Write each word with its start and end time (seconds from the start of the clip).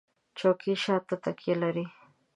چوکۍ 0.37 0.73
شاته 0.83 1.15
تکیه 1.23 1.55
لري. 1.61 1.85